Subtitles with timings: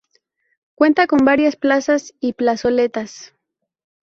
[0.73, 3.35] Cuenta con varias plazas y plazoletas.